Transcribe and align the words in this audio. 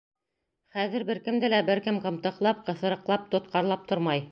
Хәҙер 0.77 1.05
бер 1.09 1.19
кемде 1.27 1.51
лә 1.55 1.59
бер 1.69 1.83
кем 1.89 2.01
ҡымтыҡлап, 2.07 2.65
ҡыҫырыҡлап, 2.71 3.31
тотҡарлап 3.37 3.89
тормай. 3.93 4.19